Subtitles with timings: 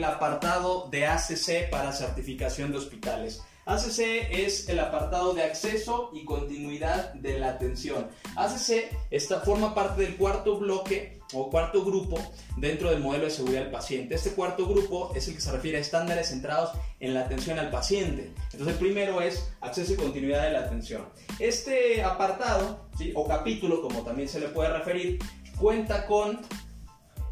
[0.00, 3.42] el apartado de ACC para certificación de hospitales.
[3.66, 8.08] ACC es el apartado de acceso y continuidad de la atención.
[8.34, 12.18] ACC esta, forma parte del cuarto bloque o cuarto grupo
[12.56, 14.14] dentro del modelo de seguridad del paciente.
[14.14, 17.70] Este cuarto grupo es el que se refiere a estándares centrados en la atención al
[17.70, 18.32] paciente.
[18.52, 21.04] Entonces el primero es acceso y continuidad de la atención.
[21.38, 25.18] Este apartado o capítulo, como también se le puede referir,
[25.58, 26.40] cuenta con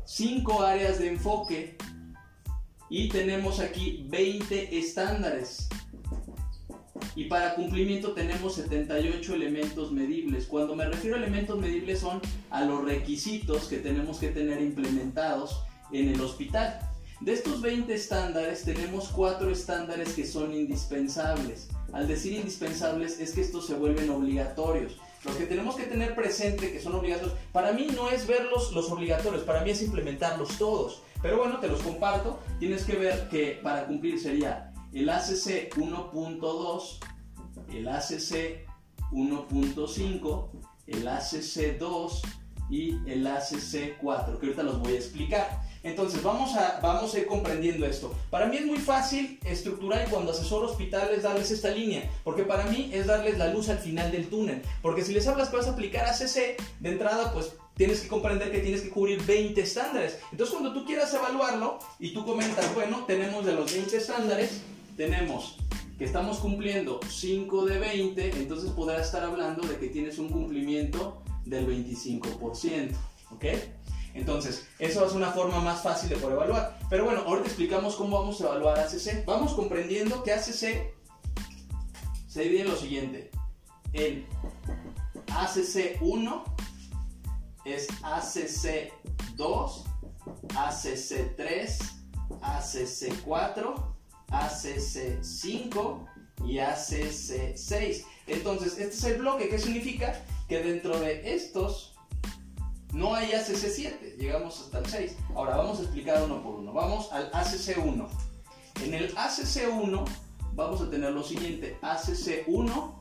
[0.04, 1.78] cinco áreas de enfoque
[2.90, 5.68] y tenemos aquí 20 estándares.
[7.14, 10.46] Y para cumplimiento tenemos 78 elementos medibles.
[10.46, 12.20] Cuando me refiero a elementos medibles son
[12.50, 16.78] a los requisitos que tenemos que tener implementados en el hospital.
[17.20, 21.68] De estos 20 estándares tenemos cuatro estándares que son indispensables.
[21.92, 24.96] Al decir indispensables es que estos se vuelven obligatorios.
[25.24, 28.90] Los que tenemos que tener presente que son obligatorios, para mí no es verlos los
[28.90, 31.02] obligatorios, para mí es implementarlos todos.
[31.20, 32.38] Pero bueno, te los comparto.
[32.58, 36.98] Tienes que ver que para cumplir sería el ACC 1.2,
[37.72, 38.66] el ACC
[39.12, 40.48] 1.5,
[40.86, 42.22] el ACC 2
[42.70, 45.67] y el ACC 4, que ahorita los voy a explicar.
[45.82, 48.14] Entonces, vamos a, vamos a ir comprendiendo esto.
[48.30, 52.64] Para mí es muy fácil estructurar y cuando asesoro hospitales darles esta línea, porque para
[52.64, 54.62] mí es darles la luz al final del túnel.
[54.82, 58.50] Porque si les hablas que vas a aplicar ACC, de entrada, pues tienes que comprender
[58.50, 60.18] que tienes que cubrir 20 estándares.
[60.32, 64.60] Entonces, cuando tú quieras evaluarlo y tú comentas, bueno, tenemos de los 20 estándares,
[64.96, 65.56] tenemos
[65.98, 71.22] que estamos cumpliendo 5 de 20, entonces podrás estar hablando de que tienes un cumplimiento
[71.44, 72.90] del 25%.
[73.30, 73.44] ¿Ok?
[74.18, 76.78] Entonces, eso es una forma más fácil de poder evaluar.
[76.90, 79.24] Pero bueno, ahorita explicamos cómo vamos a evaluar ACC.
[79.24, 80.92] Vamos comprendiendo que ACC
[82.26, 83.30] se divide en lo siguiente.
[83.92, 84.26] El
[85.28, 86.42] ACC1
[87.64, 89.84] es ACC2,
[90.48, 91.78] ACC3,
[92.40, 93.94] ACC4,
[94.30, 96.06] ACC5
[96.44, 98.04] y ACC6.
[98.26, 99.48] Entonces, este es el bloque.
[99.48, 100.24] ¿Qué significa?
[100.48, 101.97] Que dentro de estos
[102.92, 104.16] no hay ACC7.
[104.16, 105.16] Llegamos hasta el 6.
[105.34, 106.72] Ahora vamos a explicar uno por uno.
[106.72, 108.08] Vamos al ACC1.
[108.84, 110.04] En el ACC1
[110.54, 111.78] vamos a tener lo siguiente.
[111.82, 112.94] ACC1,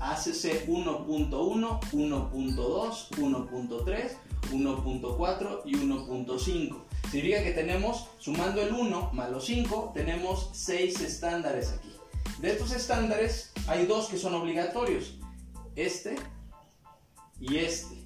[0.00, 4.10] ACC 1.1, 1.2, 1.3,
[4.50, 6.82] 1.4 y 1.5.
[7.10, 11.92] Significa que tenemos, sumando el 1 más los 5, tenemos 6 estándares aquí.
[12.40, 15.14] De estos estándares hay dos que son obligatorios.
[15.76, 16.16] Este
[17.38, 18.01] y este.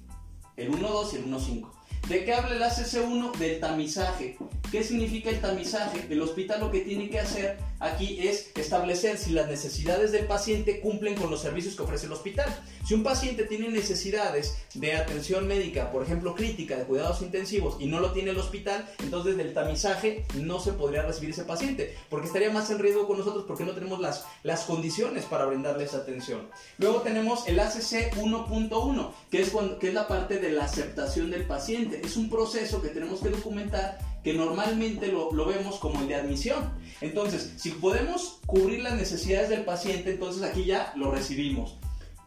[0.57, 1.71] El 1.2 y el 1.5.
[2.09, 3.37] ¿De qué habla el ACC1?
[3.37, 4.37] Del tamizaje.
[4.71, 6.07] ¿Qué significa el tamizaje?
[6.09, 10.79] El hospital lo que tiene que hacer aquí es establecer si las necesidades del paciente
[10.79, 12.47] cumplen con los servicios que ofrece el hospital.
[12.85, 17.87] Si un paciente tiene necesidades de atención médica, por ejemplo crítica, de cuidados intensivos, y
[17.87, 22.27] no lo tiene el hospital, entonces del tamizaje no se podría recibir ese paciente, porque
[22.27, 25.97] estaría más en riesgo con nosotros porque no tenemos las, las condiciones para brindarle esa
[25.97, 26.47] atención.
[26.77, 31.45] Luego tenemos el ACC 1.1, que, es que es la parte de la aceptación del
[31.45, 32.01] paciente.
[32.03, 36.15] Es un proceso que tenemos que documentar que normalmente lo, lo, vemos como el de
[36.15, 36.71] admisión.
[37.01, 41.77] Entonces, si podemos cubrir las necesidades del paciente, entonces aquí ya lo recibimos.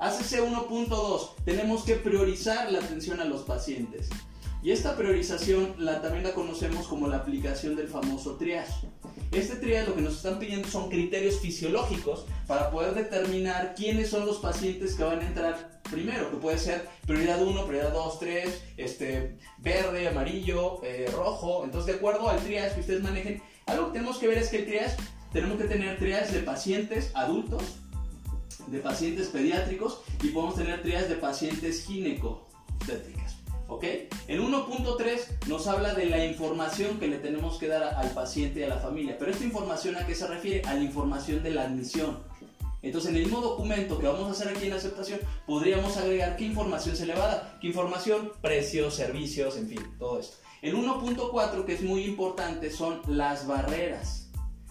[0.00, 4.08] ACC 1.2, tenemos que priorizar la atención a los pacientes.
[4.62, 8.88] Y esta priorización la, también la conocemos como la aplicación del famoso triage.
[9.30, 14.24] Este triage lo que nos están pidiendo son criterios fisiológicos para poder determinar quiénes son
[14.24, 18.62] los pacientes que van a entrar primero, que puede ser prioridad 1, prioridad 2, 3,
[18.78, 21.64] este, verde, amarillo, eh, rojo.
[21.64, 24.60] Entonces, de acuerdo al triage que ustedes manejen, algo que tenemos que ver es que
[24.60, 24.96] el triage,
[25.30, 27.79] tenemos que tener triage de pacientes adultos,
[28.66, 33.36] de pacientes pediátricos y podemos tener triadas de pacientes ginecobstétricas.
[33.68, 33.84] ¿Ok?
[34.26, 38.62] El 1.3 nos habla de la información que le tenemos que dar al paciente y
[38.64, 39.16] a la familia.
[39.16, 40.62] Pero esta información a qué se refiere?
[40.66, 42.18] A la información de la admisión.
[42.82, 46.36] Entonces, en el mismo documento que vamos a hacer aquí en la aceptación, podríamos agregar
[46.36, 47.58] qué información se le va a dar.
[47.60, 48.32] ¿Qué información?
[48.40, 50.36] Precios, servicios, en fin, todo esto.
[50.62, 54.30] El 1.4, que es muy importante, son las barreras.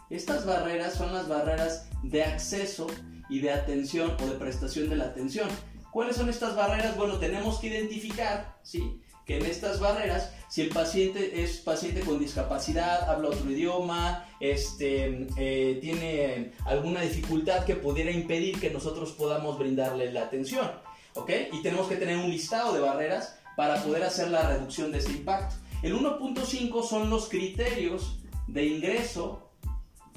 [0.09, 2.87] Estas barreras son las barreras de acceso
[3.29, 5.47] y de atención o de prestación de la atención.
[5.91, 6.95] ¿Cuáles son estas barreras?
[6.97, 9.01] Bueno, tenemos que identificar, ¿sí?
[9.25, 15.27] Que en estas barreras, si el paciente es paciente con discapacidad, habla otro idioma, este,
[15.37, 20.69] eh, tiene alguna dificultad que pudiera impedir que nosotros podamos brindarle la atención,
[21.13, 21.31] ¿ok?
[21.53, 25.11] Y tenemos que tener un listado de barreras para poder hacer la reducción de ese
[25.11, 25.55] impacto.
[25.81, 29.49] El 1.5 son los criterios de ingreso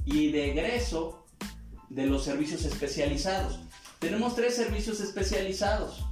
[0.04, 1.21] y de egreso
[1.94, 3.60] de los servicios especializados.
[3.98, 6.04] Tenemos tres servicios especializados.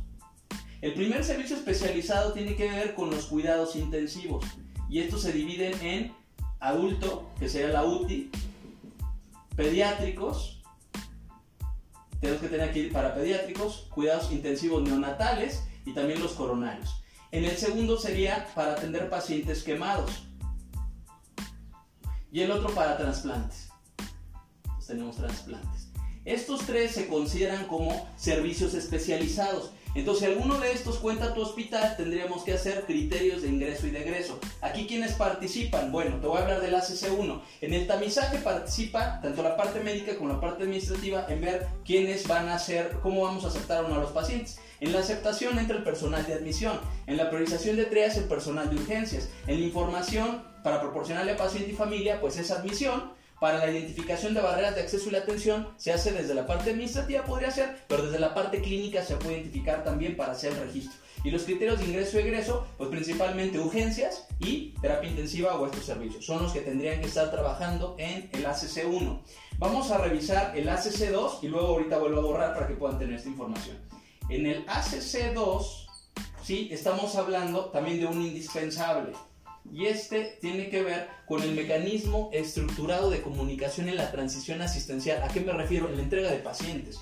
[0.81, 4.44] El primer servicio especializado tiene que ver con los cuidados intensivos
[4.88, 6.12] y estos se dividen en
[6.59, 8.31] adulto, que sería la UTI,
[9.56, 10.62] pediátricos,
[12.21, 17.03] tenemos que tener aquí para pediátricos, cuidados intensivos neonatales y también los coronarios.
[17.33, 20.26] En el segundo sería para atender pacientes quemados.
[22.31, 23.70] Y el otro para trasplantes.
[24.91, 25.89] Tenemos trasplantes.
[26.25, 29.73] Estos tres se consideran como servicios especializados.
[29.95, 33.91] Entonces, si alguno de estos cuenta tu hospital, tendríamos que hacer criterios de ingreso y
[33.91, 34.39] de egreso.
[34.61, 35.91] Aquí, ¿quiénes participan?
[35.91, 37.41] Bueno, te voy a hablar del ACC1.
[37.61, 42.29] En el tamizaje participa tanto la parte médica como la parte administrativa en ver quiénes
[42.29, 44.59] van a hacer, cómo vamos a aceptar o no a los pacientes.
[44.81, 46.79] En la aceptación entra el personal de admisión.
[47.07, 49.29] En la priorización de trias, el personal de urgencias.
[49.47, 54.35] En la información para proporcionarle a paciente y familia, pues es admisión para la identificación
[54.35, 57.85] de barreras de acceso y la atención se hace desde la parte administrativa, podría ser,
[57.89, 61.01] pero desde la parte clínica se puede identificar también para hacer el registro.
[61.25, 65.85] Y los criterios de ingreso y egreso, pues principalmente urgencias y terapia intensiva o estos
[65.85, 66.25] servicios.
[66.25, 69.21] Son los que tendrían que estar trabajando en el ACC1.
[69.59, 73.17] Vamos a revisar el ACC2 y luego ahorita vuelvo a borrar para que puedan tener
[73.17, 73.77] esta información.
[74.29, 75.87] En el ACC2,
[76.43, 79.13] sí, estamos hablando también de un indispensable
[79.73, 85.23] y este tiene que ver con el mecanismo estructurado de comunicación en la transición asistencial.
[85.23, 85.89] ¿A qué me refiero?
[85.89, 86.99] En la entrega de pacientes.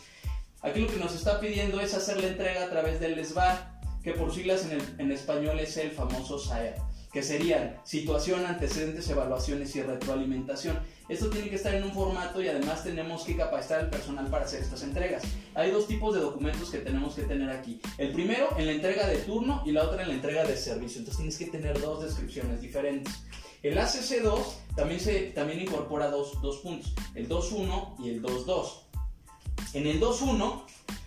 [0.63, 4.13] Aquí lo que nos está pidiendo es hacer la entrega a través del SBAR, que
[4.13, 9.83] por siglas en, en español es el famoso SAER que serían situación, antecedentes, evaluaciones y
[9.83, 10.79] retroalimentación.
[11.09, 14.45] Esto tiene que estar en un formato y además tenemos que capacitar al personal para
[14.45, 15.23] hacer estas entregas.
[15.55, 17.81] Hay dos tipos de documentos que tenemos que tener aquí.
[17.97, 20.99] El primero en la entrega de turno y la otra en la entrega de servicio.
[20.99, 23.15] Entonces tienes que tener dos descripciones diferentes.
[23.63, 24.45] El ACC2
[24.77, 28.83] también, se, también incorpora dos, dos puntos, el 2.1 y el 2.2.
[29.73, 30.63] En el 2.1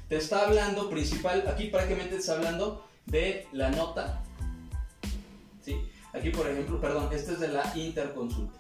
[0.10, 4.22] te está hablando principal, aquí prácticamente te está hablando de la nota
[6.14, 8.60] Aquí, por ejemplo, perdón, este es de la interconsulta.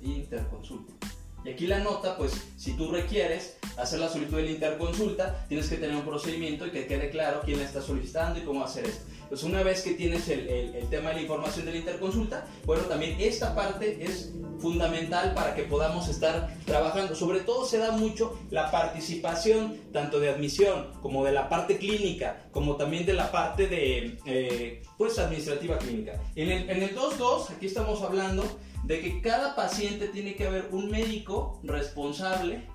[0.00, 0.97] interconsulta.
[1.44, 5.68] Y aquí la nota, pues, si tú requieres hacer la solicitud de la interconsulta, tienes
[5.68, 8.86] que tener un procedimiento y que quede claro quién la está solicitando y cómo hacer
[8.86, 9.04] esto.
[9.28, 12.84] Pues una vez que tienes el, el, tema de la información de la interconsulta, bueno,
[12.84, 17.14] también esta parte es fundamental para que podamos estar trabajando.
[17.14, 22.48] Sobre todo se da mucho la participación tanto de admisión como de la parte clínica,
[22.52, 26.20] como también de la parte de, eh, pues, administrativa clínica.
[26.34, 28.44] En el, en el 2.2, aquí estamos hablando
[28.84, 32.66] de que cada paciente tiene que haber un médico responsable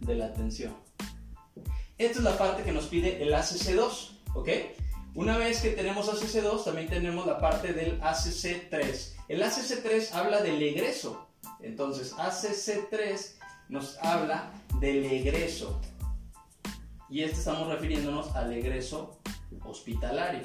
[0.00, 0.74] de la atención.
[1.98, 4.48] Esta es la parte que nos pide el ACC2, ¿ok?
[5.14, 9.12] Una vez que tenemos ACC2, también tenemos la parte del ACC3.
[9.28, 11.28] El ACC3 habla del egreso.
[11.60, 13.34] Entonces, ACC3
[13.68, 15.80] nos habla del egreso.
[17.08, 19.20] Y este estamos refiriéndonos al egreso
[19.62, 20.42] hospitalario.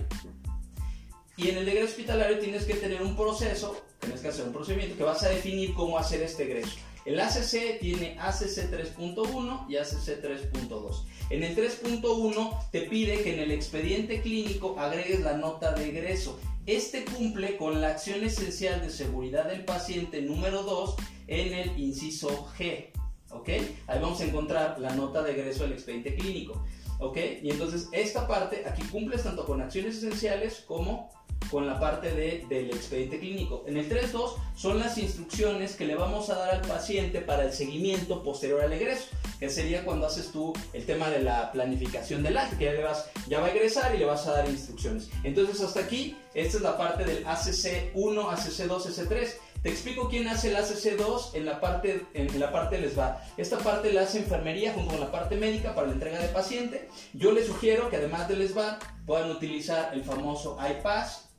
[1.35, 4.97] Y en el egreso hospitalario tienes que tener un proceso, tienes que hacer un procedimiento
[4.97, 6.77] que vas a definir cómo hacer este egreso.
[7.05, 11.03] El ACC tiene ACC 3.1 y ACC 3.2.
[11.29, 16.39] En el 3.1 te pide que en el expediente clínico agregues la nota de egreso.
[16.65, 20.95] Este cumple con la acción esencial de seguridad del paciente número 2
[21.27, 22.89] en el inciso G.
[23.31, 23.49] ¿Ok?
[23.87, 26.63] Ahí vamos a encontrar la nota de egreso del expediente clínico.
[26.99, 27.17] ¿Ok?
[27.41, 31.09] Y entonces esta parte aquí cumples tanto con acciones esenciales como
[31.49, 33.63] con la parte de, del expediente clínico.
[33.65, 37.53] En el 3.2 son las instrucciones que le vamos a dar al paciente para el
[37.53, 39.05] seguimiento posterior al egreso,
[39.39, 42.83] que sería cuando haces tú el tema de la planificación del acto, que ya, le
[42.83, 45.09] vas, ya va a egresar y le vas a dar instrucciones.
[45.23, 49.29] Entonces hasta aquí, esta es la parte del ACC1, ACC2, ACC3.
[49.61, 53.21] Te explico quién hace el ACC2 en la parte, en la parte del SBA.
[53.35, 56.87] Esta parte la hace enfermería junto con la parte médica para la entrega de paciente.
[57.13, 61.29] Yo les sugiero que además del SBA puedan utilizar el famoso iPass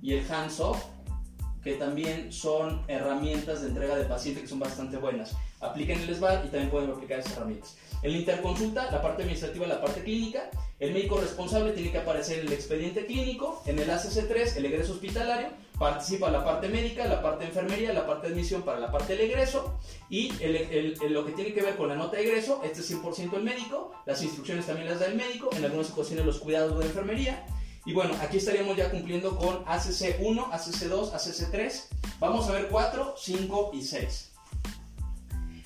[0.00, 0.82] y el hands-off,
[1.62, 5.36] que también son herramientas de entrega de paciente que son bastante buenas.
[5.60, 7.76] Apliquen el SBAR y también pueden aplicar esas herramientas.
[8.02, 12.38] En la interconsulta, la parte administrativa, la parte clínica, el médico responsable tiene que aparecer
[12.38, 15.48] en el expediente clínico, en el ACC3, el egreso hospitalario,
[15.78, 19.16] participa la parte médica, la parte de enfermería, la parte de admisión para la parte
[19.16, 20.30] del egreso y
[21.08, 23.92] lo que tiene que ver con la nota de egreso, este es 100% el médico,
[24.06, 27.44] las instrucciones también las da el médico, en algunas ocasiones los cuidados de enfermería
[27.86, 31.82] y bueno, aquí estaríamos ya cumpliendo con ACC1, ACC2, ACC3.
[32.18, 34.29] Vamos a ver 4, 5 y 6.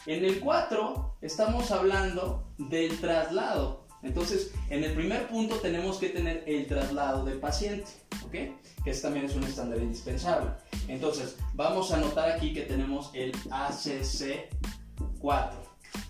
[0.07, 3.87] En el 4 estamos hablando del traslado.
[4.03, 7.91] Entonces, en el primer punto tenemos que tener el traslado del paciente,
[8.27, 8.31] ¿ok?
[8.31, 10.51] Que este también es un estándar indispensable.
[10.89, 15.53] Entonces, vamos a anotar aquí que tenemos el ACC4.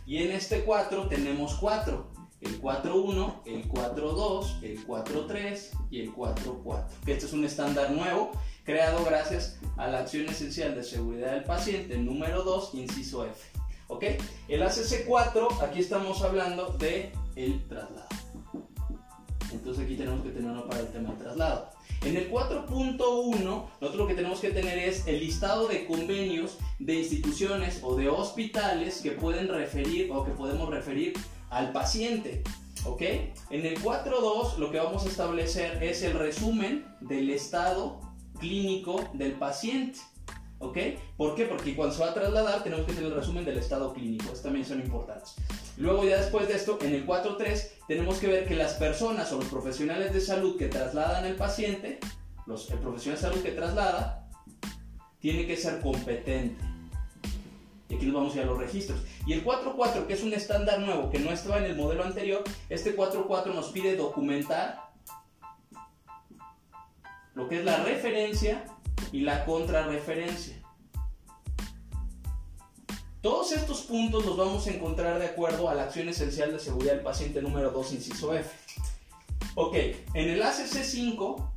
[0.07, 2.13] Y en este 4 tenemos 4.
[2.41, 6.85] el 4.1, el 4.2, el 4.3 y el 4.4.
[7.07, 8.33] Este es un estándar nuevo
[8.65, 13.64] creado gracias a la acción esencial de seguridad del paciente número 2, inciso F.
[13.89, 14.05] ¿Ok?
[14.49, 18.09] El ACC4, aquí estamos hablando de el traslado.
[19.53, 21.71] Entonces aquí tenemos que tener uno para el tema del traslado.
[22.03, 26.97] En el 4.1, nosotros lo que tenemos que tener es el listado de convenios de
[26.97, 31.15] instituciones o de hospitales que pueden referir o que podemos referir
[31.49, 32.43] al paciente.
[32.85, 33.01] ¿Ok?
[33.51, 38.01] En el 4.2 lo que vamos a establecer es el resumen del estado
[38.39, 40.01] clínico del paciente.
[40.59, 40.79] ¿Ok?
[41.17, 41.45] ¿Por qué?
[41.45, 44.25] Porque cuando se va a trasladar tenemos que tener el resumen del estado clínico.
[44.25, 45.35] Estos también son importantes.
[45.77, 49.39] Luego ya después de esto, en el 4.3, tenemos que ver que las personas o
[49.39, 51.99] los profesionales de salud que trasladan al paciente,
[52.47, 54.29] los, el profesional de salud que traslada,
[55.19, 56.63] tiene que ser competente.
[57.89, 59.01] Y aquí nos vamos a ir a los registros.
[59.27, 62.43] Y el 4.4, que es un estándar nuevo que no estaba en el modelo anterior,
[62.69, 64.91] este 4.4 nos pide documentar
[67.35, 68.65] lo que es la referencia
[69.15, 70.61] y la contrarreferencia.
[73.21, 76.95] Todos estos puntos los vamos a encontrar de acuerdo a la acción esencial de seguridad
[76.95, 78.51] del paciente número 2, inciso F.
[79.55, 79.77] Ok,
[80.15, 81.49] en el ACC5,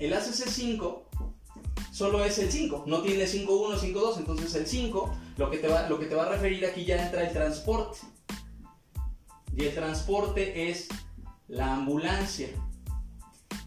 [0.00, 1.02] el ACC5
[1.92, 5.88] solo es el 5, no tiene 5.1, 5.2, entonces el 5 lo que, te va,
[5.88, 8.00] lo que te va a referir aquí ya entra el transporte.
[9.56, 10.88] Y el transporte es
[11.46, 12.50] la ambulancia.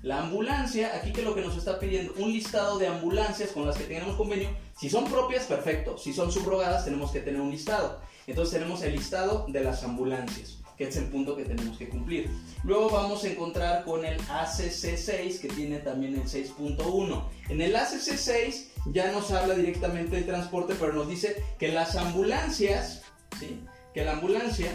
[0.03, 3.77] La ambulancia, aquí que lo que nos está pidiendo, un listado de ambulancias con las
[3.77, 4.49] que tenemos convenio.
[4.75, 5.95] Si son propias, perfecto.
[5.97, 8.01] Si son subrogadas, tenemos que tener un listado.
[8.25, 12.31] Entonces tenemos el listado de las ambulancias, que es el punto que tenemos que cumplir.
[12.63, 17.23] Luego vamos a encontrar con el ACC6, que tiene también el 6.1.
[17.49, 23.03] En el ACC6 ya nos habla directamente del transporte, pero nos dice que las ambulancias,
[23.39, 23.59] ¿sí?
[23.93, 24.71] que la ambulancia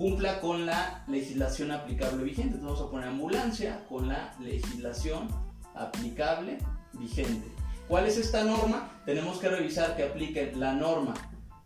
[0.00, 2.54] cumpla con la legislación aplicable vigente.
[2.54, 5.28] Entonces vamos a poner ambulancia con la legislación
[5.74, 6.56] aplicable
[6.94, 7.46] vigente.
[7.86, 9.02] ¿Cuál es esta norma?
[9.04, 11.12] Tenemos que revisar que aplique la norma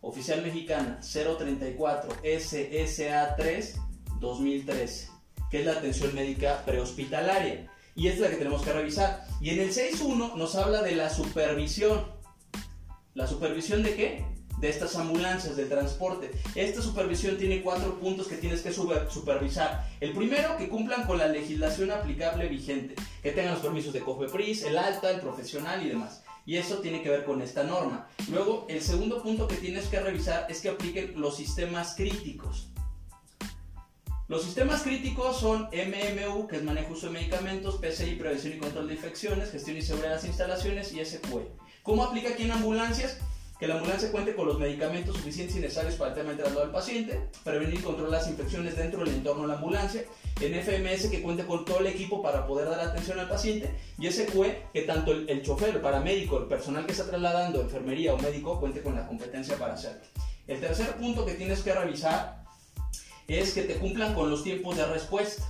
[0.00, 3.80] oficial mexicana 034 SSA 3
[4.18, 5.10] 2013,
[5.48, 7.70] que es la atención médica prehospitalaria.
[7.94, 9.24] Y es la que tenemos que revisar.
[9.40, 12.04] Y en el 6.1 nos habla de la supervisión.
[13.14, 14.33] ¿La supervisión de qué?
[14.58, 16.30] De estas ambulancias de transporte.
[16.54, 19.88] Esta supervisión tiene cuatro puntos que tienes que supervisar.
[20.00, 24.64] El primero, que cumplan con la legislación aplicable vigente, que tengan los permisos de COFEPRIS,
[24.64, 26.22] el alta, el profesional y demás.
[26.46, 28.06] Y eso tiene que ver con esta norma.
[28.30, 32.68] Luego, el segundo punto que tienes que revisar es que apliquen los sistemas críticos.
[34.26, 38.88] Los sistemas críticos son MMU, que es manejo uso de medicamentos, PCI, prevención y control
[38.88, 41.46] de infecciones, gestión y seguridad de las instalaciones y SQE.
[41.82, 43.18] ¿Cómo aplica aquí en ambulancias?
[43.64, 46.60] Que la ambulancia cuente con los medicamentos suficientes y necesarios para el tema de traslado
[46.60, 50.04] del paciente, prevenir y controlar las infecciones dentro del entorno de la ambulancia,
[50.38, 54.10] en FMS que cuente con todo el equipo para poder dar atención al paciente y
[54.10, 58.60] fue que tanto el, chofer, el paramédico, el personal que está trasladando, enfermería o médico,
[58.60, 60.02] cuente con la competencia para hacerlo.
[60.46, 62.44] El tercer punto que tienes que revisar
[63.28, 65.42] es que te cumplan con los tiempos de respuesta.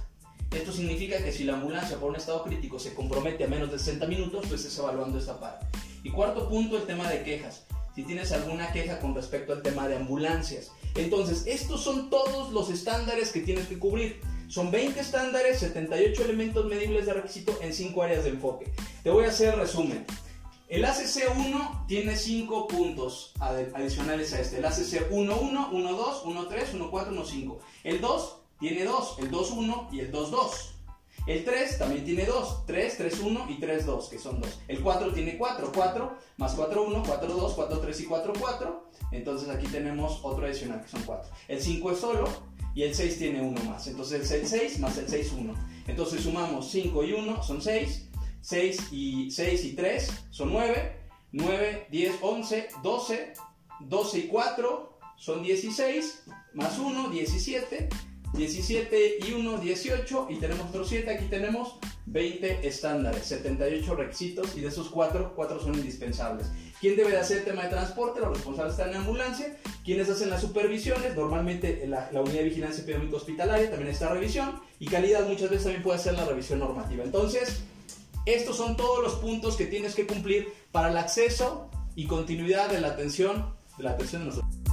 [0.52, 3.78] Esto significa que si la ambulancia por un estado crítico se compromete a menos de
[3.80, 5.66] 60 minutos, pues estás evaluando esta parte.
[6.04, 7.64] Y cuarto punto, el tema de quejas
[7.94, 10.72] si tienes alguna queja con respecto al tema de ambulancias.
[10.94, 14.20] Entonces, estos son todos los estándares que tienes que cubrir.
[14.48, 18.72] Son 20 estándares, 78 elementos medibles de requisito en 5 áreas de enfoque.
[19.02, 20.04] Te voy a hacer resumen.
[20.68, 24.58] El ACC1 tiene 5 puntos adicionales a este.
[24.58, 27.58] El ACC 1.1, 1.2, 1.3, 1.4, 1.5.
[27.84, 30.73] El 2 tiene 2, el 2.1 y el 2.2.
[31.26, 34.60] El 3 también tiene 2, 3, 3, 1 y 3, 2, que son 2.
[34.68, 38.90] El 4 tiene 4, 4 más 4, 1, 4, 2, 4, 3 y 4, 4.
[39.12, 41.30] Entonces aquí tenemos otro adicional que son 4.
[41.48, 42.28] El 5 es solo
[42.74, 43.86] y el 6 tiene 1 más.
[43.86, 45.54] Entonces es el 6 más el 6, 1.
[45.86, 48.08] Entonces sumamos 5 y 1 son 6,
[48.42, 51.00] 6 y, 6 y 3 son 9,
[51.32, 53.32] 9, 10, 11, 12,
[53.80, 57.88] 12 y 4 son 16, más 1, 17,
[58.36, 64.60] 17 y 1, 18 y tenemos otros 7, aquí tenemos 20 estándares, 78 requisitos y
[64.60, 66.48] de esos 4, 4 son indispensables.
[66.80, 68.20] ¿Quién debe de hacer el tema de transporte?
[68.20, 69.56] Los responsables están en la ambulancia.
[69.84, 71.16] ¿Quiénes hacen las supervisiones?
[71.16, 75.64] Normalmente la, la unidad de vigilancia epidemiológica hospitalaria también está revisión y calidad muchas veces
[75.64, 77.04] también puede hacer la revisión normativa.
[77.04, 77.62] Entonces,
[78.26, 82.80] estos son todos los puntos que tienes que cumplir para el acceso y continuidad de
[82.80, 84.63] la atención de la atención de nosotros.